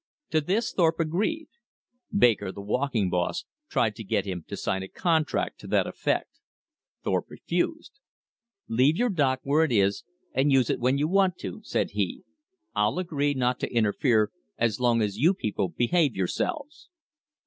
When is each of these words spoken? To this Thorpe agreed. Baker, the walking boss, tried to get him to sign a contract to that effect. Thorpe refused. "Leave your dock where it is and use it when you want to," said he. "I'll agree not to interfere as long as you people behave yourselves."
To 0.31 0.41
this 0.41 0.73
Thorpe 0.73 0.99
agreed. 0.99 1.47
Baker, 2.11 2.51
the 2.51 2.59
walking 2.59 3.11
boss, 3.11 3.45
tried 3.69 3.95
to 3.97 4.03
get 4.03 4.25
him 4.25 4.43
to 4.47 4.57
sign 4.57 4.81
a 4.81 4.87
contract 4.87 5.59
to 5.59 5.67
that 5.67 5.85
effect. 5.85 6.39
Thorpe 7.03 7.29
refused. 7.29 7.99
"Leave 8.67 8.97
your 8.97 9.09
dock 9.11 9.41
where 9.43 9.63
it 9.63 9.71
is 9.71 10.03
and 10.33 10.51
use 10.51 10.71
it 10.71 10.79
when 10.79 10.97
you 10.97 11.07
want 11.07 11.37
to," 11.41 11.61
said 11.61 11.91
he. 11.91 12.23
"I'll 12.73 12.97
agree 12.97 13.35
not 13.35 13.59
to 13.59 13.71
interfere 13.71 14.31
as 14.57 14.79
long 14.79 15.03
as 15.03 15.19
you 15.19 15.35
people 15.35 15.69
behave 15.69 16.15
yourselves." 16.15 16.89